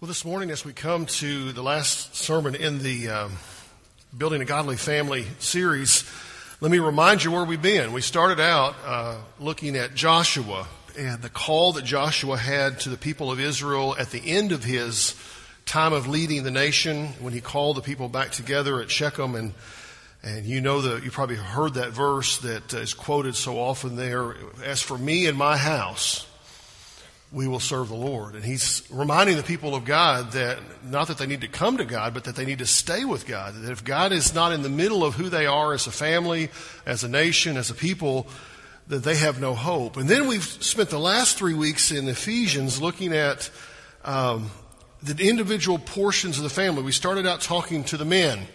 [0.00, 3.32] Well, this morning, as we come to the last sermon in the um,
[4.16, 6.08] Building a Godly Family series,
[6.60, 7.92] let me remind you where we've been.
[7.92, 12.96] We started out uh, looking at Joshua and the call that Joshua had to the
[12.96, 15.16] people of Israel at the end of his
[15.66, 19.52] time of leading the nation when he called the people back together at Shechem and
[20.22, 24.36] and you know that you probably heard that verse that is quoted so often there.
[24.62, 26.27] As for me and my house,
[27.30, 28.34] we will serve the Lord.
[28.34, 31.84] And he's reminding the people of God that not that they need to come to
[31.84, 33.54] God, but that they need to stay with God.
[33.54, 36.48] That if God is not in the middle of who they are as a family,
[36.86, 38.26] as a nation, as a people,
[38.88, 39.98] that they have no hope.
[39.98, 43.50] And then we've spent the last three weeks in Ephesians looking at
[44.04, 44.50] um,
[45.02, 46.82] the individual portions of the family.
[46.82, 48.46] We started out talking to the men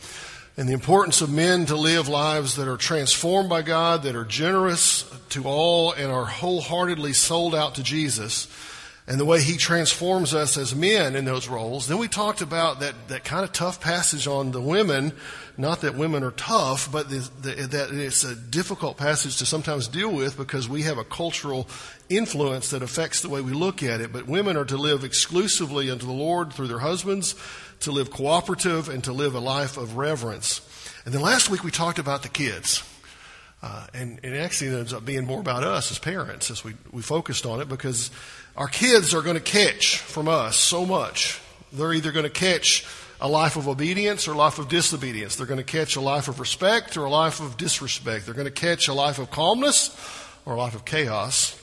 [0.55, 4.25] and the importance of men to live lives that are transformed by God, that are
[4.25, 8.47] generous to all, and are wholeheartedly sold out to Jesus,
[9.07, 11.87] and the way He transforms us as men in those roles.
[11.87, 15.13] Then we talked about that, that kind of tough passage on the women.
[15.57, 19.87] Not that women are tough, but the, the, that it's a difficult passage to sometimes
[19.87, 21.67] deal with because we have a cultural
[22.09, 24.13] influence that affects the way we look at it.
[24.13, 27.35] But women are to live exclusively unto the Lord through their husbands
[27.83, 30.61] to live cooperative and to live a life of reverence.
[31.05, 32.83] And then last week we talked about the kids.
[33.61, 37.01] Uh, and, and actually ends up being more about us as parents as we, we
[37.01, 38.11] focused on it because
[38.57, 41.39] our kids are going to catch from us so much.
[41.71, 42.85] They're either going to catch
[43.21, 45.37] a life of obedience or a life of disobedience.
[45.37, 48.25] They're going to catch a life of respect or a life of disrespect.
[48.25, 49.97] They're going to catch a life of calmness
[50.45, 51.57] or a life of chaos.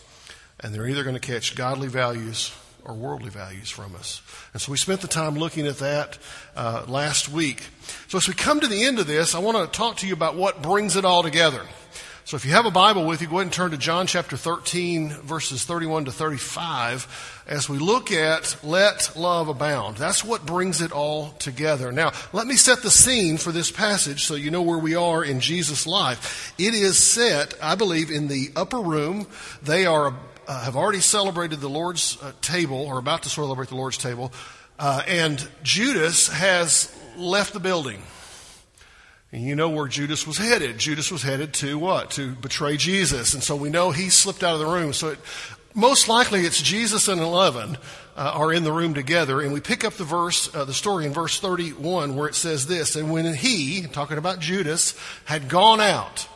[0.60, 2.50] And they're either going to catch godly values
[2.90, 4.20] or worldly values from us.
[4.52, 6.18] And so we spent the time looking at that
[6.56, 7.62] uh, last week.
[8.08, 10.12] So as we come to the end of this, I want to talk to you
[10.12, 11.62] about what brings it all together.
[12.24, 14.36] So if you have a Bible with you, go ahead and turn to John chapter
[14.36, 19.96] 13, verses 31 to 35, as we look at let love abound.
[19.96, 21.90] That's what brings it all together.
[21.90, 25.24] Now, let me set the scene for this passage so you know where we are
[25.24, 26.54] in Jesus' life.
[26.58, 29.26] It is set, I believe, in the upper room.
[29.62, 30.14] They are
[30.50, 34.32] uh, have already celebrated the Lord's uh, table, or about to celebrate the Lord's table,
[34.80, 38.02] uh, and Judas has left the building.
[39.30, 40.76] And you know where Judas was headed.
[40.76, 42.10] Judas was headed to what?
[42.12, 43.32] To betray Jesus.
[43.32, 44.92] And so we know he slipped out of the room.
[44.92, 45.20] So it,
[45.72, 47.78] most likely it's Jesus and 11
[48.16, 49.40] uh, are in the room together.
[49.40, 52.66] And we pick up the verse, uh, the story in verse 31 where it says
[52.66, 56.26] this, And when he, talking about Judas, had gone out,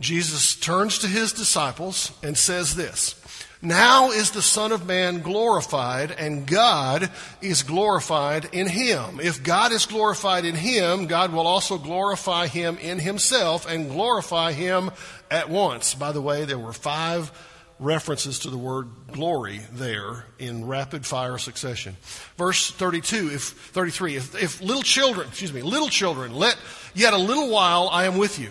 [0.00, 3.23] Jesus turns to his disciples and says this,
[3.64, 7.10] now is the Son of Man glorified, and God
[7.40, 9.20] is glorified in him.
[9.20, 14.52] If God is glorified in him, God will also glorify him in himself and glorify
[14.52, 14.90] him
[15.30, 15.94] at once.
[15.94, 17.32] By the way, there were five
[17.78, 21.96] references to the word glory there in rapid fire succession.
[22.36, 26.56] Verse 32, if 33, if, if little children, excuse me, little children, let
[26.94, 28.50] yet a little while I am with you.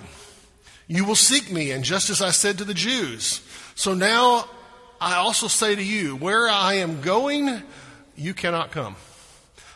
[0.87, 3.41] You will seek me, and just as I said to the Jews,
[3.75, 4.45] so now
[5.03, 7.61] I also say to you, where I am going,
[8.15, 8.95] you cannot come.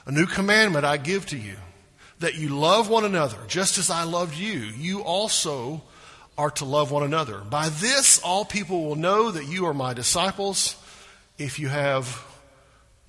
[0.05, 1.55] A new commandment I give to you,
[2.19, 4.53] that you love one another, just as I loved you.
[4.53, 5.83] You also
[6.37, 7.39] are to love one another.
[7.39, 10.77] By this, all people will know that you are my disciples
[11.37, 12.23] if you have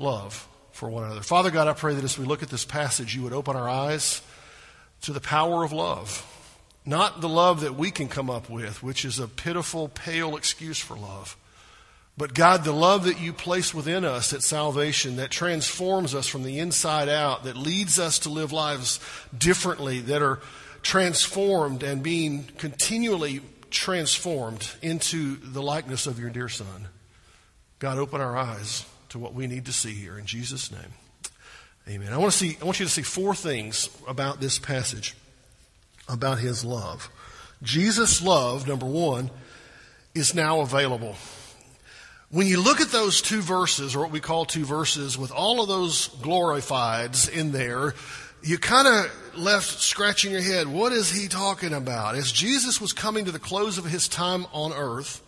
[0.01, 1.23] love for one another.
[1.23, 3.69] Father God, I pray that as we look at this passage, you would open our
[3.69, 4.23] eyes
[5.03, 6.27] to the power of love.
[6.85, 10.81] Not the love that we can come up with, which is a pitiful, pale excuse
[10.81, 11.37] for love
[12.19, 16.43] but God, the love that you place within us at salvation that transforms us from
[16.43, 18.99] the inside out, that leads us to live lives
[19.37, 20.41] differently, that are
[20.83, 23.41] transformed and being continually
[23.71, 26.89] transformed into the likeness of your dear Son.
[27.79, 30.19] God, open our eyes to what we need to see here.
[30.19, 30.93] In Jesus' name.
[31.89, 32.13] Amen.
[32.13, 35.15] I want, to see, I want you to see four things about this passage,
[36.09, 37.11] about his love.
[37.63, 39.31] Jesus' love, number one,
[40.15, 41.15] is now available.
[42.31, 45.63] When you look at those two verses, or what we call two verses, with all
[45.63, 47.95] of those glorifieds in there,
[48.43, 50.69] you kind of left scratching your head.
[50.69, 52.17] What is he talking about?
[52.17, 55.23] As Jesus was coming to the close of his time on earth,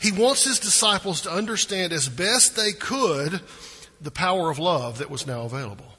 [0.00, 3.42] he wants his disciples to understand as best they could
[4.00, 5.92] the power of love that was now available.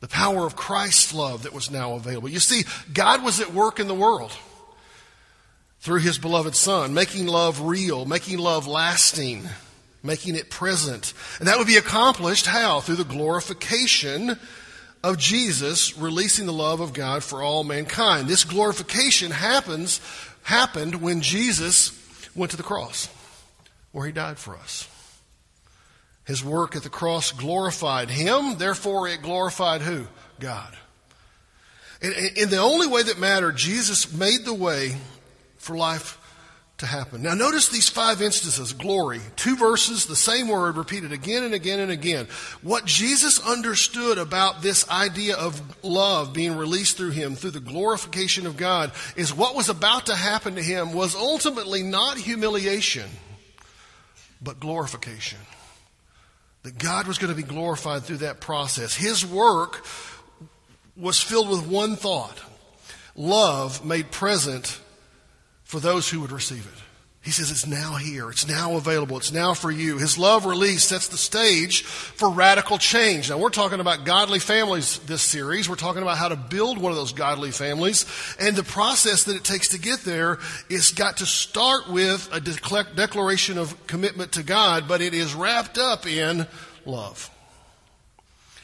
[0.00, 2.28] The power of Christ's love that was now available.
[2.28, 4.32] You see, God was at work in the world
[5.80, 9.48] through his beloved Son, making love real, making love lasting,
[10.02, 11.14] making it present.
[11.38, 12.80] And that would be accomplished how?
[12.80, 14.38] Through the glorification
[15.02, 18.28] of Jesus releasing the love of God for all mankind.
[18.28, 20.00] This glorification happens
[20.42, 21.92] happened when Jesus
[22.34, 23.08] went to the cross
[23.92, 24.86] where he died for us.
[26.24, 30.06] His work at the cross glorified him, therefore it glorified who?
[30.38, 30.76] God.
[32.02, 34.96] In the only way that mattered, Jesus made the way
[35.60, 36.16] for life
[36.78, 37.22] to happen.
[37.22, 41.78] Now notice these five instances, glory, two verses, the same word repeated again and again
[41.78, 42.26] and again.
[42.62, 48.46] What Jesus understood about this idea of love being released through him, through the glorification
[48.46, 53.08] of God, is what was about to happen to him was ultimately not humiliation,
[54.40, 55.38] but glorification
[56.62, 58.94] that God was going to be glorified through that process.
[58.94, 59.84] His work
[60.96, 62.38] was filled with one thought
[63.14, 64.80] love made present
[65.70, 66.82] for those who would receive it.
[67.22, 68.28] He says it's now here.
[68.28, 69.18] It's now available.
[69.18, 69.98] It's now for you.
[69.98, 73.30] His love release sets the stage for radical change.
[73.30, 75.68] Now we're talking about godly families this series.
[75.68, 78.04] We're talking about how to build one of those godly families.
[78.40, 80.38] And the process that it takes to get there
[80.68, 85.78] is got to start with a declaration of commitment to God, but it is wrapped
[85.78, 86.48] up in
[86.84, 87.30] love.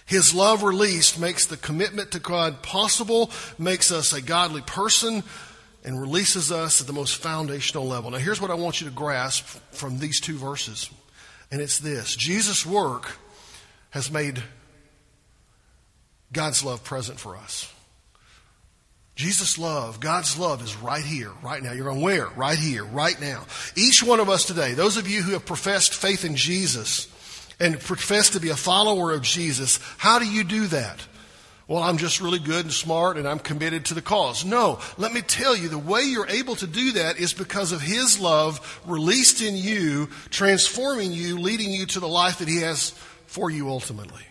[0.06, 5.24] His love released makes the commitment to God possible, makes us a godly person,
[5.86, 8.10] and releases us at the most foundational level.
[8.10, 10.90] Now, here's what I want you to grasp from these two verses,
[11.50, 13.16] and it's this Jesus' work
[13.90, 14.42] has made
[16.32, 17.72] God's love present for us.
[19.14, 21.72] Jesus' love, God's love is right here, right now.
[21.72, 22.26] You're going, where?
[22.36, 23.46] Right here, right now.
[23.74, 27.08] Each one of us today, those of you who have professed faith in Jesus
[27.58, 31.00] and profess to be a follower of Jesus, how do you do that?
[31.68, 34.44] Well, I'm just really good and smart and I'm committed to the cause.
[34.44, 37.80] No, let me tell you, the way you're able to do that is because of
[37.80, 42.90] His love released in you, transforming you, leading you to the life that He has
[43.26, 44.22] for you ultimately.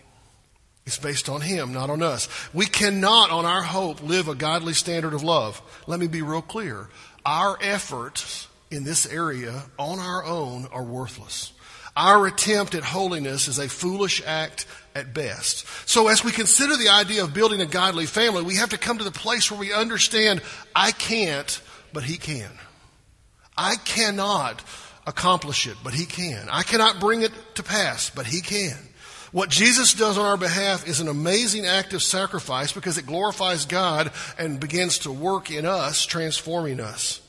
[0.86, 2.30] It's based on Him, not on us.
[2.54, 5.62] We cannot, on our hope, live a godly standard of love.
[5.88, 6.88] Let me be real clear.
[7.26, 11.52] Our efforts in this area on our own are worthless.
[11.98, 15.68] Our attempt at holiness is a foolish act at best.
[15.88, 18.98] So as we consider the idea of building a godly family, we have to come
[18.98, 20.42] to the place where we understand
[20.74, 21.62] I can't,
[21.94, 22.50] but He can.
[23.58, 24.64] I cannot
[25.06, 26.48] accomplish it, but He can.
[26.50, 28.78] I cannot bring it to pass, but He can.
[29.34, 33.66] What Jesus does on our behalf is an amazing act of sacrifice because it glorifies
[33.66, 37.20] God and begins to work in us, transforming us.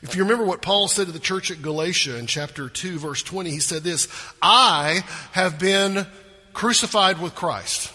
[0.00, 3.22] If you remember what Paul said to the church at Galatia in chapter 2, verse
[3.24, 4.06] 20, he said this
[4.40, 5.02] I
[5.32, 6.06] have been
[6.56, 7.92] crucified with Christ.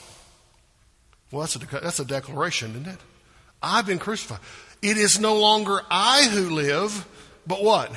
[1.31, 3.00] Well, that's a, that's a declaration, isn't it?
[3.62, 4.40] I've been crucified.
[4.84, 7.08] It is no longer I who live,
[7.48, 7.92] but what?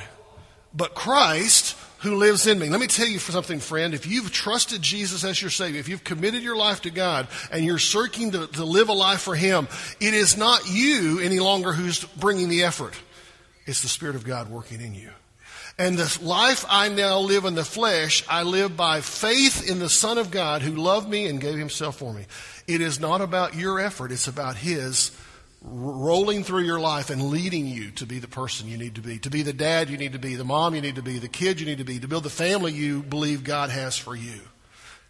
[0.73, 2.69] But Christ who lives in me.
[2.69, 3.93] Let me tell you something, friend.
[3.93, 7.63] If you've trusted Jesus as your Savior, if you've committed your life to God and
[7.63, 9.67] you're searching to, to live a life for Him,
[9.99, 12.95] it is not you any longer who's bringing the effort.
[13.67, 15.11] It's the Spirit of God working in you.
[15.77, 19.89] And the life I now live in the flesh, I live by faith in the
[19.89, 22.25] Son of God who loved me and gave himself for me.
[22.65, 25.11] It is not about your effort, it's about his
[25.61, 29.17] rolling through your life and leading you to be the person you need to be,
[29.17, 31.27] to be the dad you need to be, the mom you need to be, the
[31.27, 34.41] kid you need to be, to build the family you believe God has for you.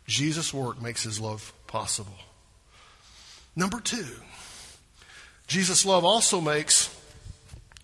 [0.08, 2.16] Jesus' work makes his love possible.
[3.56, 4.08] Number two,
[5.48, 6.90] Jesus' love also makes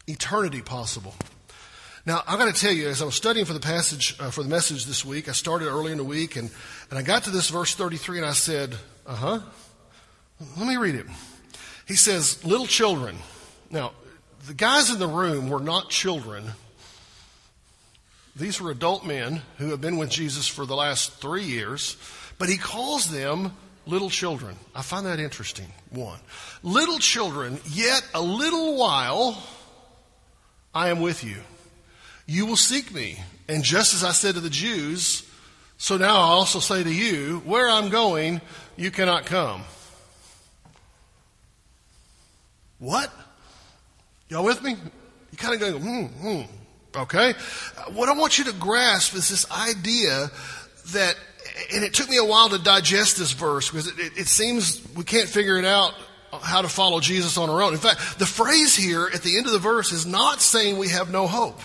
[0.07, 1.13] eternity possible.
[2.05, 4.41] Now, I've got to tell you, as I was studying for the passage, uh, for
[4.41, 6.49] the message this week, I started early in the week, and,
[6.89, 8.75] and I got to this verse 33, and I said,
[9.05, 9.39] uh huh.
[10.57, 11.05] Let me read it.
[11.87, 13.17] He says, Little children.
[13.69, 13.91] Now,
[14.47, 16.53] the guys in the room were not children.
[18.35, 21.97] These were adult men who have been with Jesus for the last three years,
[22.39, 23.55] but he calls them
[23.85, 24.55] little children.
[24.73, 25.67] I find that interesting.
[25.91, 26.19] One.
[26.63, 29.43] Little children, yet a little while
[30.73, 31.37] I am with you.
[32.25, 33.19] You will seek me.
[33.47, 35.27] And just as I said to the Jews,
[35.77, 38.41] so now I also say to you, where I'm going,
[38.77, 39.63] you cannot come.
[42.79, 43.11] What?
[44.29, 44.75] Y'all with me?
[45.31, 46.41] You kind of go, hmm, hmm.
[46.95, 47.33] Okay?
[47.93, 50.29] What I want you to grasp is this idea
[50.93, 51.15] that,
[51.73, 54.81] and it took me a while to digest this verse because it, it, it seems
[54.95, 55.93] we can't figure it out
[56.41, 57.73] how to follow Jesus on our own.
[57.73, 60.89] In fact, the phrase here at the end of the verse is not saying we
[60.89, 61.59] have no hope.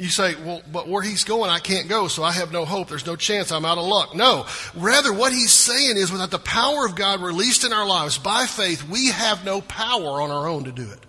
[0.00, 2.88] You say, well, but where he's going, I can't go, so I have no hope.
[2.88, 3.52] There's no chance.
[3.52, 4.14] I'm out of luck.
[4.14, 4.46] No.
[4.74, 8.46] Rather, what he's saying is without the power of God released in our lives by
[8.46, 11.00] faith, we have no power on our own to do it.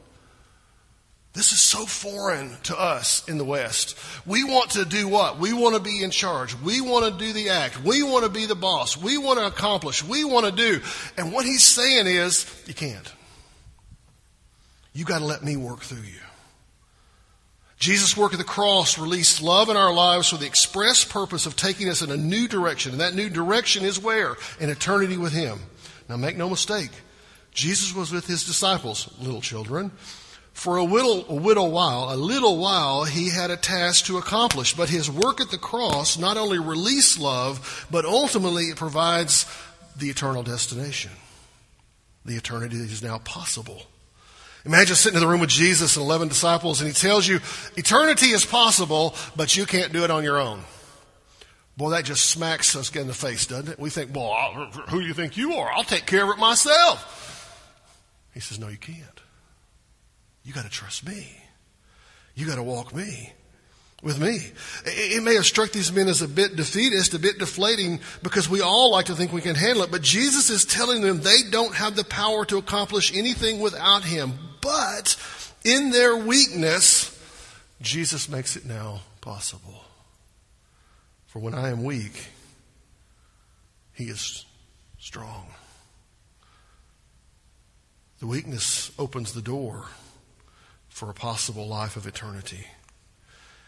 [1.32, 3.98] This is so foreign to us in the West.
[4.26, 5.40] We want to do what?
[5.40, 6.54] We want to be in charge.
[6.60, 7.82] We want to do the act.
[7.82, 8.98] We want to be the boss.
[8.98, 10.04] We want to accomplish.
[10.04, 10.82] We want to do.
[11.16, 13.10] And what he's saying is, you can't.
[14.92, 16.20] You got to let me work through you.
[17.82, 21.56] Jesus' work at the cross released love in our lives for the express purpose of
[21.56, 22.92] taking us in a new direction.
[22.92, 24.38] And that new direction is where?
[24.60, 25.58] In eternity with Him.
[26.08, 26.92] Now, make no mistake,
[27.52, 29.90] Jesus was with His disciples, little children.
[30.54, 34.76] For a little, a little while, a little while, he had a task to accomplish.
[34.76, 39.48] But his work at the cross not only released love, but ultimately it provides
[39.98, 41.12] the eternal destination.
[42.26, 43.88] The eternity that is now possible.
[44.66, 47.40] Imagine sitting in the room with Jesus and 11 disciples, and he tells you,
[47.76, 50.62] eternity is possible, but you can't do it on your own.
[51.78, 53.80] Boy, that just smacks us in the face, doesn't it?
[53.80, 54.34] We think, well,
[54.90, 55.72] who do you think you are?
[55.72, 57.08] I'll take care of it myself.
[58.34, 59.00] He says, no, you can't.
[60.44, 61.36] You got to trust me.
[62.36, 63.34] You got to walk me
[64.04, 64.52] with me.
[64.86, 68.62] It may have struck these men as a bit defeatist, a bit deflating, because we
[68.62, 69.92] all like to think we can handle it.
[69.92, 74.34] But Jesus is telling them they don't have the power to accomplish anything without Him.
[74.62, 75.18] But
[75.64, 77.18] in their weakness,
[77.82, 79.84] Jesus makes it now possible.
[81.28, 82.28] For when I am weak,
[83.94, 84.46] He is
[85.00, 85.48] strong.
[88.20, 89.86] The weakness opens the door
[90.90, 92.68] for a possible life of eternity.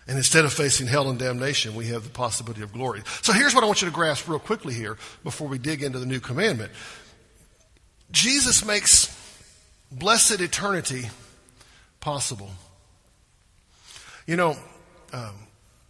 [0.07, 3.01] And instead of facing hell and damnation, we have the possibility of glory.
[3.21, 5.97] So here's what I want you to grasp real quickly here before we dig into
[5.97, 6.71] the new commandment.
[8.12, 9.12] Jesus makes
[9.93, 11.09] blessed eternity
[12.00, 12.51] possible.
[14.25, 14.57] You know,
[15.12, 15.35] um,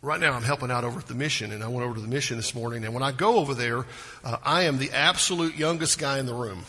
[0.02, 2.08] right now I'm helping out over at the mission, and I went over to the
[2.08, 2.84] mission this morning.
[2.84, 3.86] And when I go over there,
[4.24, 6.64] uh, I am the absolute youngest guy in the room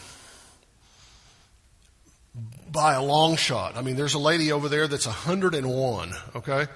[2.71, 3.77] by a long shot.
[3.77, 6.67] I mean, there's a lady over there that's 101, okay?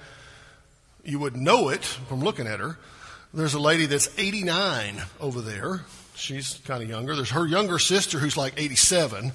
[1.03, 2.77] You would know it from looking at her.
[3.33, 5.81] There's a lady that's 89 over there.
[6.15, 7.15] She's kind of younger.
[7.15, 9.33] There's her younger sister who's like 87.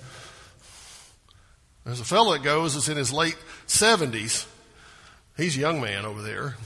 [1.84, 3.36] There's a fellow that goes that's in his late
[3.66, 4.46] 70s.
[5.36, 6.56] He's a young man over there.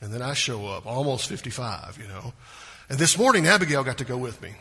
[0.00, 2.34] And then I show up, almost 55, you know.
[2.90, 4.54] And this morning, Abigail got to go with me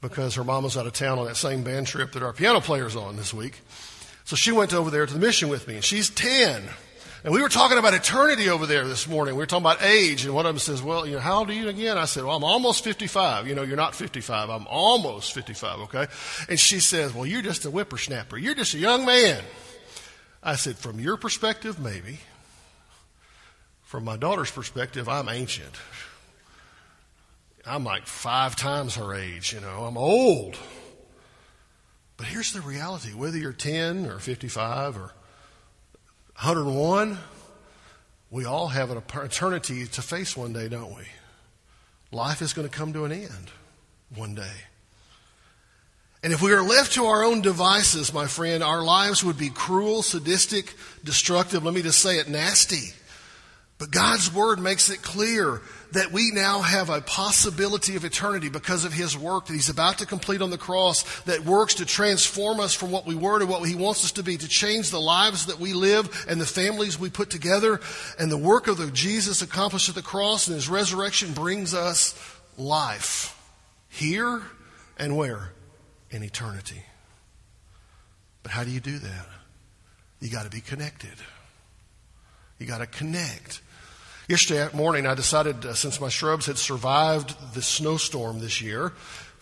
[0.00, 2.60] because her mom was out of town on that same band trip that our piano
[2.60, 3.60] player's on this week.
[4.24, 6.64] So she went over there to the mission with me, and she's 10.
[7.24, 9.34] And we were talking about eternity over there this morning.
[9.34, 11.50] We were talking about age, and one of them says, Well, you know, how old
[11.50, 11.98] are you again?
[11.98, 13.48] I said, Well, I'm almost 55.
[13.48, 14.50] You know, you're not 55.
[14.50, 16.06] I'm almost 55, okay?
[16.48, 18.38] And she says, Well, you're just a whippersnapper.
[18.38, 19.42] You're just a young man.
[20.42, 22.20] I said, From your perspective, maybe.
[23.82, 25.74] From my daughter's perspective, I'm ancient.
[27.64, 30.56] I'm like five times her age, you know, I'm old.
[32.16, 35.12] But here's the reality whether you're 10 or 55 or
[36.36, 37.18] 101,
[38.30, 41.04] we all have an eternity to face one day, don't we?
[42.12, 43.50] Life is going to come to an end
[44.14, 44.52] one day.
[46.22, 49.48] And if we are left to our own devices, my friend, our lives would be
[49.48, 50.74] cruel, sadistic,
[51.04, 51.64] destructive.
[51.64, 52.92] Let me just say it nasty.
[53.78, 55.60] But God's Word makes it clear
[55.92, 59.98] that we now have a possibility of eternity because of His work that He's about
[59.98, 63.46] to complete on the cross that works to transform us from what we were to
[63.46, 66.46] what He wants us to be, to change the lives that we live and the
[66.46, 67.80] families we put together.
[68.18, 72.14] And the work of the Jesus accomplished at the cross and His resurrection brings us
[72.56, 73.38] life
[73.90, 74.42] here
[74.98, 75.52] and where?
[76.10, 76.82] In eternity.
[78.42, 79.26] But how do you do that?
[80.20, 81.14] You got to be connected.
[82.58, 83.60] You got to connect.
[84.28, 88.92] Yesterday morning, I decided, uh, since my shrubs had survived the snowstorm this year,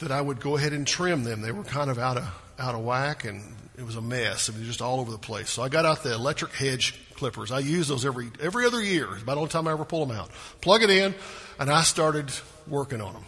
[0.01, 1.41] that I would go ahead and trim them.
[1.41, 2.25] They were kind of out of,
[2.59, 3.43] out of whack and
[3.79, 4.51] it was a mess.
[4.51, 5.49] It was just all over the place.
[5.49, 7.51] So I got out the electric hedge clippers.
[7.51, 9.09] I use those every, every other year.
[9.15, 10.31] It's about the only time I ever pull them out.
[10.61, 11.15] Plug it in
[11.59, 12.31] and I started
[12.69, 13.25] working on them.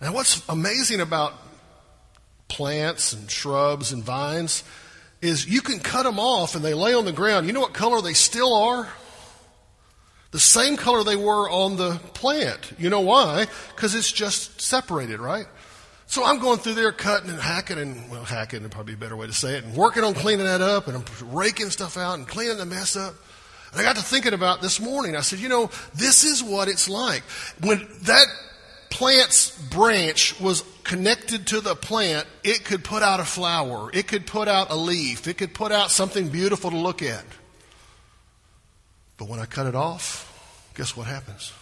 [0.00, 1.34] Now what's amazing about
[2.48, 4.64] plants and shrubs and vines
[5.20, 7.46] is you can cut them off and they lay on the ground.
[7.46, 8.88] You know what color they still are?
[10.32, 12.72] The same color they were on the plant.
[12.78, 13.46] You know why?
[13.74, 15.46] Because it's just separated, right?
[16.06, 19.16] So I'm going through there cutting and hacking and, well, hacking would probably a better
[19.16, 22.18] way to say it, and working on cleaning that up and I'm raking stuff out
[22.18, 23.14] and cleaning the mess up.
[23.72, 25.16] And I got to thinking about this morning.
[25.16, 27.22] I said, you know, this is what it's like.
[27.60, 28.26] When that
[28.90, 33.90] plant's branch was connected to the plant, it could put out a flower.
[33.94, 35.26] It could put out a leaf.
[35.26, 37.24] It could put out something beautiful to look at.
[39.22, 41.52] But when I cut it off, guess what happens?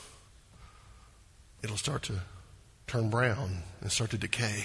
[1.62, 2.20] It'll start to
[2.86, 4.64] turn brown and start to decay.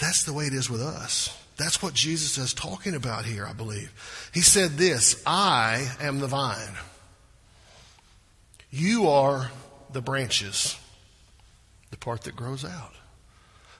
[0.00, 1.32] That's the way it is with us.
[1.56, 3.92] That's what Jesus is talking about here, I believe.
[4.34, 6.74] He said this I am the vine.
[8.72, 9.52] You are
[9.92, 10.76] the branches,
[11.92, 12.94] the part that grows out.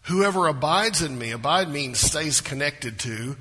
[0.02, 3.36] Whoever abides in me, abide means stays connected to,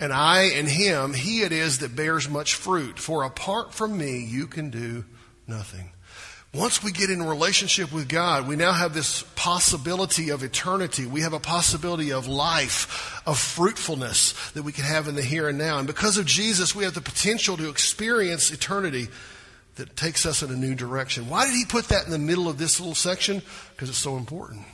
[0.00, 2.98] and I in him, he it is that bears much fruit.
[2.98, 5.04] For apart from me, you can do
[5.46, 5.90] nothing.
[6.54, 11.04] Once we get in relationship with God, we now have this possibility of eternity.
[11.04, 15.48] We have a possibility of life, of fruitfulness that we can have in the here
[15.48, 15.78] and now.
[15.78, 19.08] And because of Jesus, we have the potential to experience eternity
[19.74, 21.28] that takes us in a new direction.
[21.28, 23.42] Why did he put that in the middle of this little section?
[23.74, 24.64] Because it's so important.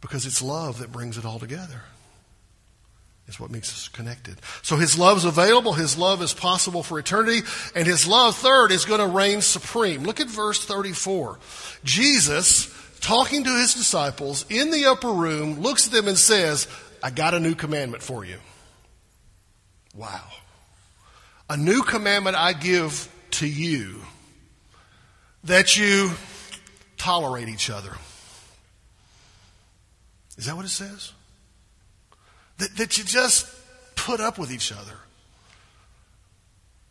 [0.00, 1.82] Because it's love that brings it all together
[3.28, 4.40] is what makes us connected.
[4.62, 7.40] So his love is available, his love is possible for eternity,
[7.74, 10.02] and his love, third, is going to reign supreme.
[10.02, 11.38] Look at verse 34.
[11.84, 16.66] Jesus, talking to his disciples in the upper room, looks at them and says,
[17.02, 18.38] I got a new commandment for you.
[19.94, 20.24] Wow.
[21.50, 24.00] A new commandment I give to you
[25.44, 26.10] that you
[26.96, 27.92] tolerate each other.
[30.36, 31.12] Is that what it says?
[32.58, 33.46] That, that you just
[33.96, 34.94] put up with each other.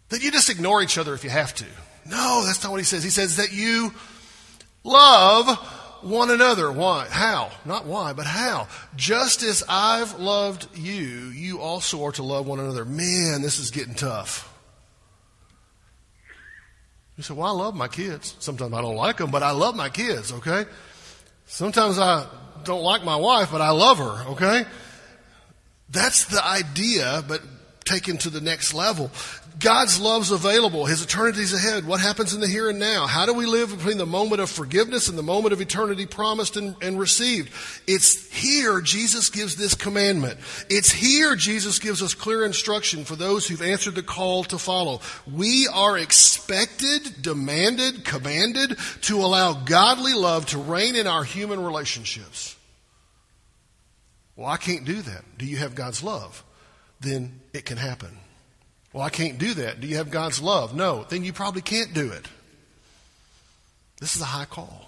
[0.09, 1.65] That you just ignore each other if you have to.
[2.05, 3.03] No, that's not what he says.
[3.03, 3.93] He says that you
[4.83, 5.57] love
[6.01, 6.71] one another.
[6.71, 7.07] Why?
[7.09, 7.51] How?
[7.65, 8.67] Not why, but how.
[8.95, 12.85] Just as I've loved you, you also are to love one another.
[12.85, 14.53] Man, this is getting tough.
[17.17, 18.35] You say, well, I love my kids.
[18.39, 20.65] Sometimes I don't like them, but I love my kids, okay?
[21.47, 22.27] Sometimes I
[22.63, 24.65] don't like my wife, but I love her, okay?
[25.89, 27.41] That's the idea, but
[27.85, 29.09] taken to the next level.
[29.59, 30.85] God's love's available.
[30.85, 31.87] His eternity's ahead.
[31.87, 33.07] What happens in the here and now?
[33.07, 36.57] How do we live between the moment of forgiveness and the moment of eternity promised
[36.57, 37.51] and, and, received?
[37.87, 40.37] It's here Jesus gives this commandment.
[40.69, 45.01] It's here Jesus gives us clear instruction for those who've answered the call to follow.
[45.31, 52.56] We are expected, demanded, commanded to allow godly love to reign in our human relationships.
[54.37, 55.37] Well, I can't do that.
[55.37, 56.43] Do you have God's love?
[57.01, 58.17] Then it can happen.
[58.93, 59.81] Well, I can't do that.
[59.81, 60.75] Do you have God's love?
[60.75, 61.05] No.
[61.09, 62.27] Then you probably can't do it.
[63.99, 64.86] This is a high call.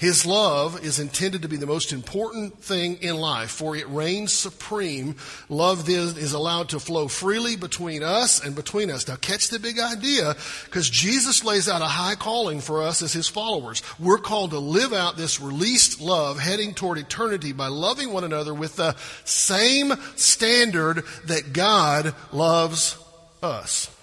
[0.00, 4.32] His love is intended to be the most important thing in life, for it reigns
[4.32, 5.16] supreme.
[5.50, 9.06] Love then is allowed to flow freely between us and between us.
[9.06, 13.12] Now, catch the big idea, because Jesus lays out a high calling for us as
[13.12, 13.82] his followers.
[13.98, 18.54] We're called to live out this released love heading toward eternity by loving one another
[18.54, 22.96] with the same standard that God loves
[23.42, 23.94] us.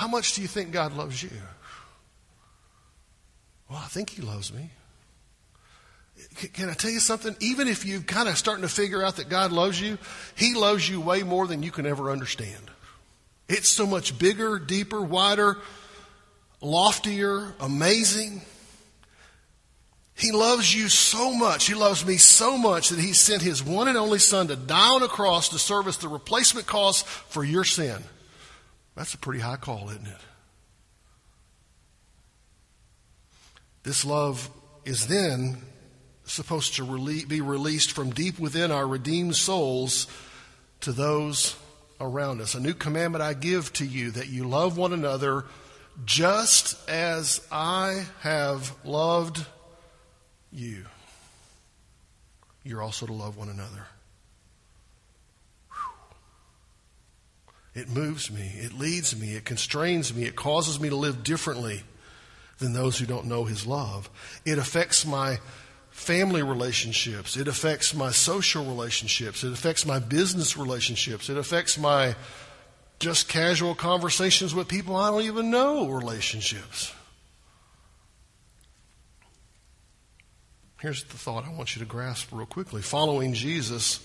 [0.00, 1.28] How much do you think God loves you?
[3.68, 4.70] Well, I think He loves me.
[6.54, 7.36] Can I tell you something?
[7.40, 9.98] Even if you're kind of starting to figure out that God loves you,
[10.36, 12.70] He loves you way more than you can ever understand.
[13.46, 15.58] It's so much bigger, deeper, wider,
[16.62, 18.40] loftier, amazing.
[20.14, 21.66] He loves you so much.
[21.66, 24.94] He loves me so much that He sent His one and only Son to die
[24.94, 28.02] on a cross to serve as the replacement cost for your sin.
[29.00, 30.20] That's a pretty high call, isn't it?
[33.82, 34.50] This love
[34.84, 35.56] is then
[36.24, 40.06] supposed to be released from deep within our redeemed souls
[40.82, 41.56] to those
[41.98, 42.54] around us.
[42.54, 45.46] A new commandment I give to you that you love one another
[46.04, 49.46] just as I have loved
[50.52, 50.84] you.
[52.64, 53.86] You're also to love one another.
[57.74, 61.82] It moves me, it leads me, it constrains me, it causes me to live differently
[62.58, 64.10] than those who don't know His love.
[64.44, 65.38] It affects my
[65.90, 72.16] family relationships, it affects my social relationships, it affects my business relationships, it affects my
[72.98, 76.92] just casual conversations with people I don't even know relationships.
[80.80, 82.82] Here's the thought I want you to grasp real quickly.
[82.82, 84.00] Following Jesus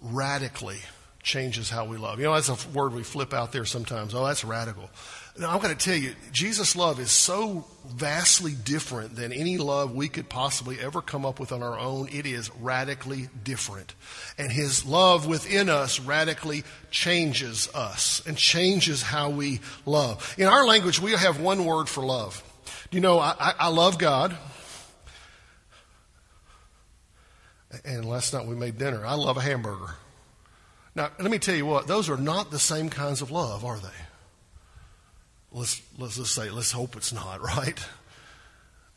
[0.00, 0.80] radically
[1.22, 2.18] changes how we love.
[2.18, 4.14] You know, that's a word we flip out there sometimes.
[4.14, 4.90] Oh, that's radical.
[5.38, 9.94] Now, I'm going to tell you, Jesus' love is so vastly different than any love
[9.94, 12.08] we could possibly ever come up with on our own.
[12.12, 13.94] It is radically different.
[14.36, 20.34] And His love within us radically changes us and changes how we love.
[20.36, 22.42] In our language, we have one word for love.
[22.90, 24.36] You know, I, I love God.
[27.86, 29.06] And last night we made dinner.
[29.06, 29.94] I love a hamburger.
[30.94, 33.78] Now, let me tell you what, those are not the same kinds of love, are
[33.78, 33.88] they?
[35.50, 37.78] Let's, let's just say, let's hope it's not, right?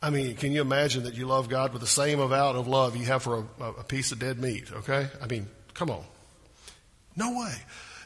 [0.02, 2.96] I mean, can you imagine that you love God with the same amount of love
[2.96, 5.08] you have for a, a piece of dead meat, okay?
[5.22, 6.04] I mean, come on.
[7.16, 7.54] No way.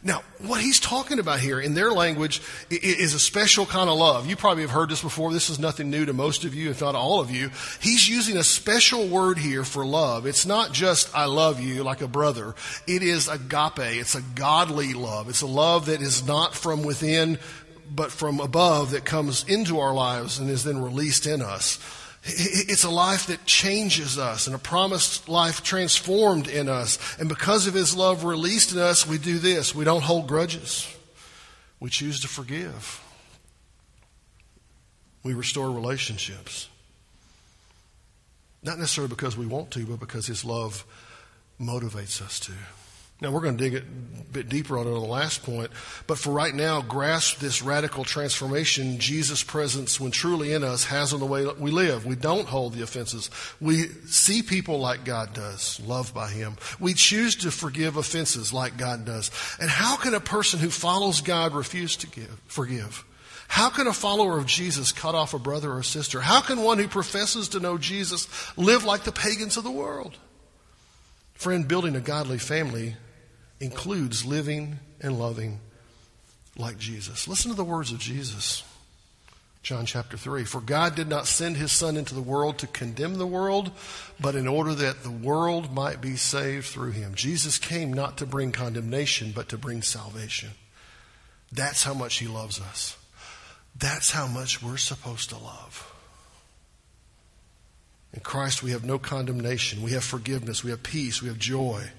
[0.03, 4.27] Now, what he's talking about here in their language is a special kind of love.
[4.27, 5.31] You probably have heard this before.
[5.31, 7.51] This is nothing new to most of you, if not all of you.
[7.81, 10.25] He's using a special word here for love.
[10.25, 12.55] It's not just I love you like a brother.
[12.87, 13.79] It is agape.
[13.79, 15.29] It's a godly love.
[15.29, 17.39] It's a love that is not from within,
[17.95, 21.79] but from above that comes into our lives and is then released in us.
[22.23, 26.99] It's a life that changes us and a promised life transformed in us.
[27.19, 29.75] And because of His love released in us, we do this.
[29.75, 30.87] We don't hold grudges.
[31.81, 33.03] We choose to forgive.
[35.23, 36.69] We restore relationships.
[38.63, 40.85] Not necessarily because we want to, but because His love
[41.59, 42.53] motivates us to.
[43.21, 43.85] Now, we're going to dig a
[44.33, 45.71] bit deeper on it on the last point,
[46.07, 51.13] but for right now, grasp this radical transformation Jesus' presence, when truly in us, has
[51.13, 52.07] on the way we live.
[52.07, 53.29] We don't hold the offenses.
[53.61, 56.57] We see people like God does, loved by Him.
[56.79, 59.31] We choose to forgive offenses like God does.
[59.61, 63.05] And how can a person who follows God refuse to give, forgive?
[63.49, 66.21] How can a follower of Jesus cut off a brother or sister?
[66.21, 70.17] How can one who professes to know Jesus live like the pagans of the world?
[71.35, 72.95] Friend, building a godly family
[73.61, 75.61] includes living and loving
[76.57, 77.29] like Jesus.
[77.29, 78.65] Listen to the words of Jesus.
[79.63, 80.45] John chapter 3.
[80.45, 83.71] For God did not send his Son into the world to condemn the world,
[84.19, 87.15] but in order that the world might be saved through him.
[87.15, 90.51] Jesus came not to bring condemnation, but to bring salvation.
[91.53, 92.97] That's how much he loves us.
[93.77, 95.87] That's how much we're supposed to love.
[98.15, 99.83] In Christ, we have no condemnation.
[99.83, 100.65] We have forgiveness.
[100.65, 101.21] We have peace.
[101.23, 101.91] We have joy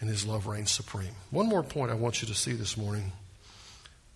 [0.00, 1.14] and his love reigns supreme.
[1.30, 3.12] One more point I want you to see this morning,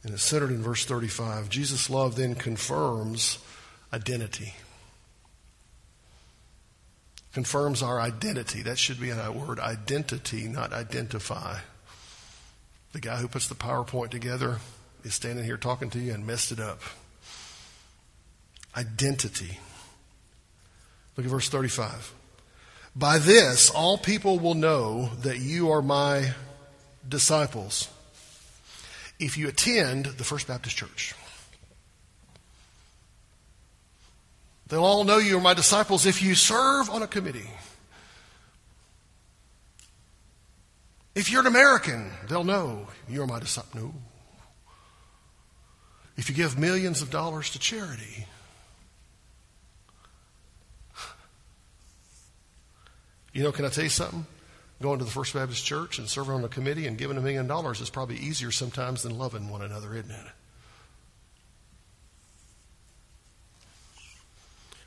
[0.03, 1.49] and it's centered in verse 35.
[1.49, 3.38] Jesus' love then confirms
[3.93, 4.55] identity.
[7.33, 8.62] Confirms our identity.
[8.62, 11.59] That should be a word identity, not identify.
[12.93, 14.59] The guy who puts the PowerPoint together
[15.05, 16.81] is standing here talking to you and messed it up.
[18.77, 19.59] Identity.
[21.16, 22.14] Look at verse 35.
[22.94, 26.33] By this, all people will know that you are my
[27.09, 27.88] disciples
[29.18, 31.14] if you attend the First Baptist Church.
[34.68, 37.50] They'll all know you are my disciples if you serve on a committee.
[41.14, 43.81] If you're an American, they'll know you're my disciple.
[43.81, 43.94] No.
[46.16, 48.26] If you give millions of dollars to charity,
[53.33, 54.27] You know, can I tell you something?
[54.83, 57.47] Going to the First Baptist Church and serving on a committee and giving a million
[57.47, 60.27] dollars is probably easier sometimes than loving one another, isn't it?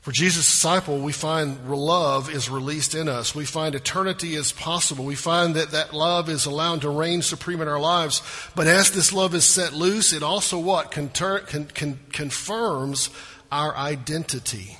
[0.04, 3.34] For Jesus' disciple, we find love is released in us.
[3.34, 5.06] We find eternity is possible.
[5.06, 8.20] We find that that love is allowed to reign supreme in our lives.
[8.54, 10.90] But as this love is set loose, it also what?
[10.90, 13.08] con- con- confirms
[13.50, 14.76] our identity.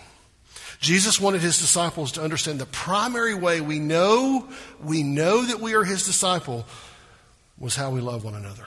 [0.85, 4.47] Jesus wanted his disciples to understand the primary way we know
[4.83, 6.67] we know that we are his disciple
[7.59, 8.67] was how we love one another.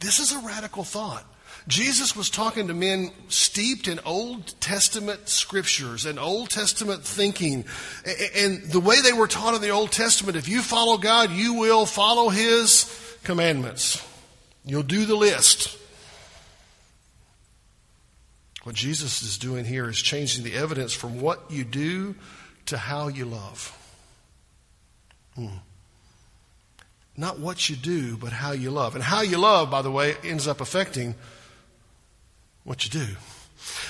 [0.00, 1.24] This is a radical thought.
[1.68, 7.64] Jesus was talking to men steeped in Old Testament scriptures and Old Testament thinking.
[8.34, 11.54] And the way they were taught in the Old Testament, if you follow God, you
[11.54, 14.04] will follow His commandments.
[14.64, 15.78] You'll do the list.
[18.62, 22.14] What Jesus is doing here is changing the evidence from what you do
[22.66, 23.76] to how you love.
[25.34, 25.56] Hmm.
[27.16, 28.94] Not what you do, but how you love.
[28.94, 31.14] And how you love, by the way, ends up affecting
[32.64, 33.06] what you do.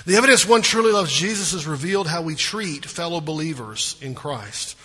[0.06, 4.76] The evidence one truly loves Jesus is revealed how we treat fellow believers in Christ.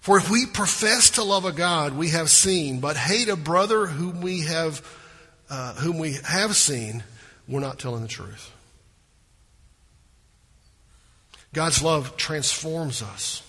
[0.00, 3.86] For if we profess to love a God we have seen, but hate a brother
[3.86, 4.86] whom we have,
[5.50, 7.02] uh, whom we have seen,
[7.48, 8.52] we're not telling the truth.
[11.56, 13.42] God's love transforms us.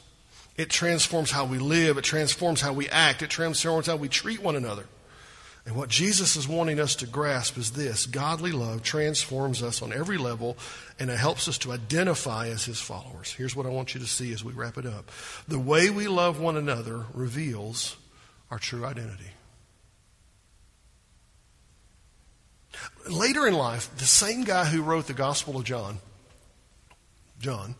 [0.56, 1.98] It transforms how we live.
[1.98, 3.22] It transforms how we act.
[3.22, 4.86] It transforms how we treat one another.
[5.66, 9.92] And what Jesus is wanting us to grasp is this godly love transforms us on
[9.92, 10.56] every level
[10.98, 13.34] and it helps us to identify as his followers.
[13.34, 15.12] Here's what I want you to see as we wrap it up
[15.46, 17.98] the way we love one another reveals
[18.50, 19.32] our true identity.
[23.10, 26.00] Later in life, the same guy who wrote the Gospel of John,
[27.40, 27.76] John,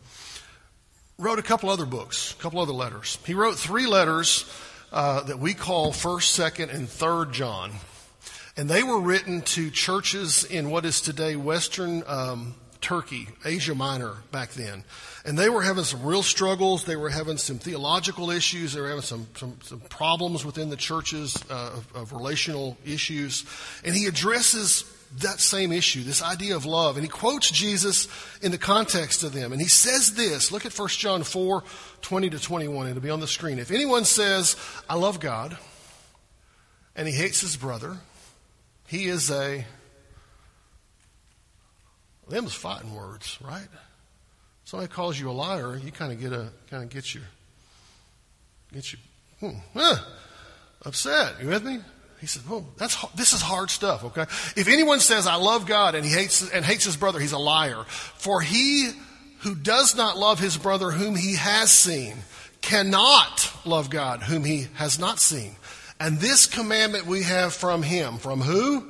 [1.18, 3.18] wrote a couple other books, a couple other letters.
[3.26, 4.44] He wrote three letters
[4.92, 7.72] uh, that we call 1st, 2nd, and 3rd John.
[8.56, 14.14] And they were written to churches in what is today Western um, Turkey, Asia Minor
[14.30, 14.84] back then.
[15.24, 16.84] And they were having some real struggles.
[16.84, 18.72] They were having some theological issues.
[18.72, 23.44] They were having some, some, some problems within the churches uh, of, of relational issues.
[23.84, 24.84] And he addresses
[25.16, 26.96] that same issue, this idea of love.
[26.96, 28.08] And he quotes Jesus
[28.42, 29.52] in the context of them.
[29.52, 31.64] And he says this look at 1 John 4
[32.02, 32.88] 20 to 21.
[32.88, 33.58] It'll be on the screen.
[33.58, 34.56] If anyone says,
[34.88, 35.56] I love God,
[36.94, 37.96] and he hates his brother,
[38.86, 39.64] he is a
[42.28, 43.68] Them's fighting words, right?
[44.64, 47.22] Somebody calls you a liar, you kind of get a kind of get you
[48.72, 48.98] get you
[49.40, 49.96] hmm, huh,
[50.84, 51.40] upset.
[51.40, 51.80] You with me?
[52.20, 54.22] He said, "Oh, that's this is hard stuff." Okay,
[54.56, 57.38] if anyone says, "I love God," and he hates and hates his brother, he's a
[57.38, 57.84] liar.
[57.88, 58.90] For he
[59.40, 62.16] who does not love his brother whom he has seen
[62.60, 65.54] cannot love God whom he has not seen.
[66.00, 68.86] And this commandment we have from him, from who?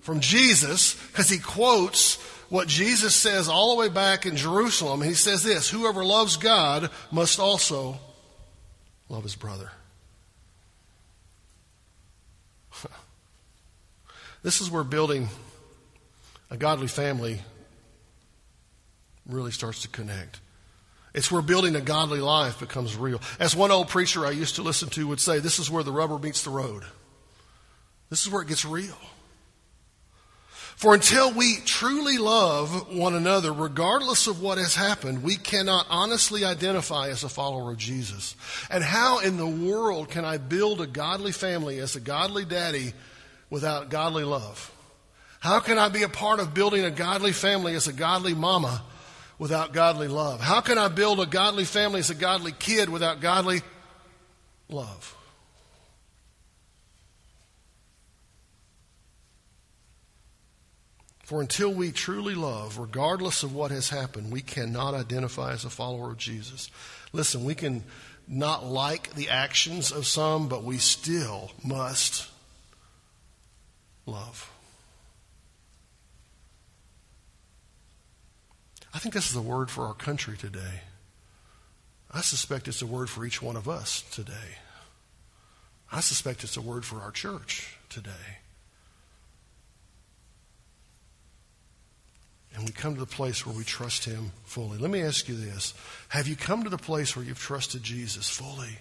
[0.00, 2.16] From Jesus, because he quotes
[2.48, 5.02] what Jesus says all the way back in Jerusalem.
[5.02, 7.98] He says this Whoever loves God must also
[9.08, 9.70] love his brother.
[14.46, 15.28] This is where building
[16.52, 17.40] a godly family
[19.28, 20.38] really starts to connect.
[21.14, 23.20] It's where building a godly life becomes real.
[23.40, 25.90] As one old preacher I used to listen to would say, this is where the
[25.90, 26.84] rubber meets the road.
[28.08, 28.96] This is where it gets real.
[30.76, 36.44] For until we truly love one another, regardless of what has happened, we cannot honestly
[36.44, 38.36] identify as a follower of Jesus.
[38.70, 42.92] And how in the world can I build a godly family as a godly daddy
[43.50, 44.72] without godly love?
[45.40, 48.82] How can I be a part of building a godly family as a godly mama
[49.38, 50.40] without godly love?
[50.40, 53.62] How can I build a godly family as a godly kid without godly
[54.68, 55.16] love?
[61.26, 65.70] For until we truly love, regardless of what has happened, we cannot identify as a
[65.70, 66.70] follower of Jesus.
[67.12, 67.82] Listen, we can
[68.28, 72.28] not like the actions of some, but we still must
[74.06, 74.50] love.
[78.94, 80.80] I think this is a word for our country today.
[82.10, 84.32] I suspect it's a word for each one of us today.
[85.92, 88.38] I suspect it's a word for our church today.
[92.56, 94.78] and we come to the place where we trust Him fully.
[94.78, 95.74] Let me ask you this
[96.08, 98.78] Have you come to the place where you've trusted Jesus fully?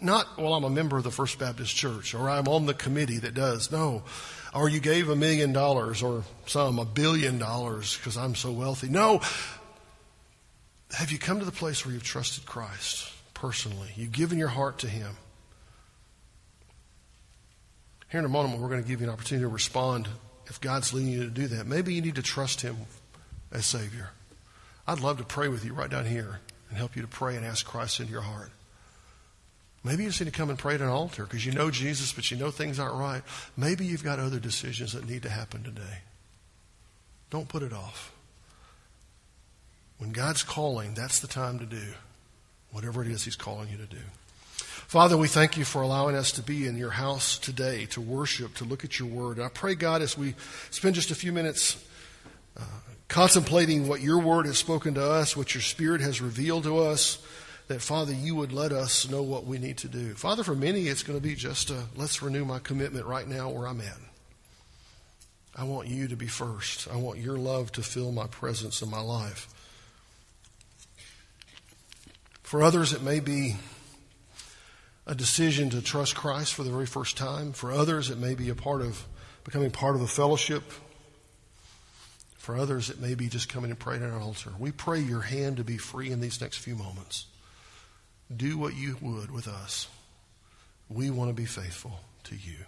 [0.00, 3.18] Not, well, I'm a member of the First Baptist Church, or I'm on the committee
[3.18, 3.70] that does.
[3.70, 4.02] No.
[4.52, 8.88] Or you gave a million dollars, or some a billion dollars because I'm so wealthy.
[8.88, 9.20] No.
[10.92, 13.90] Have you come to the place where you've trusted Christ personally?
[13.94, 15.16] You've given your heart to Him.
[18.10, 20.08] Here in a moment, we're going to give you an opportunity to respond
[20.46, 21.66] if God's leading you to do that.
[21.66, 22.76] Maybe you need to trust Him
[23.52, 24.10] as Savior.
[24.88, 27.44] I'd love to pray with you right down here and help you to pray and
[27.44, 28.50] ask Christ into your heart.
[29.84, 32.12] Maybe you just need to come and pray at an altar because you know Jesus,
[32.12, 33.22] but you know things aren't right.
[33.56, 35.98] Maybe you've got other decisions that need to happen today.
[37.30, 38.12] Don't put it off.
[39.98, 41.92] When God's calling, that's the time to do
[42.72, 44.02] whatever it is He's calling you to do.
[44.88, 48.54] Father, we thank you for allowing us to be in your house today to worship,
[48.54, 49.36] to look at your word.
[49.36, 50.34] And I pray, God, as we
[50.70, 51.84] spend just a few minutes
[52.56, 52.62] uh,
[53.08, 57.18] contemplating what your word has spoken to us, what your spirit has revealed to us,
[57.68, 60.14] that, Father, you would let us know what we need to do.
[60.14, 63.50] Father, for many, it's going to be just a let's renew my commitment right now
[63.50, 63.98] where I'm at.
[65.54, 66.88] I want you to be first.
[66.90, 69.48] I want your love to fill my presence in my life.
[72.42, 73.56] For others, it may be
[75.06, 77.52] a decision to trust Christ for the very first time.
[77.52, 79.06] For others, it may be a part of
[79.44, 80.62] becoming part of a fellowship.
[82.36, 84.52] For others, it may be just coming and praying at an altar.
[84.58, 87.26] We pray your hand to be free in these next few moments.
[88.34, 89.88] Do what you would with us.
[90.88, 92.58] We want to be faithful to you.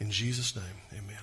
[0.00, 1.04] In Jesus' name, amen.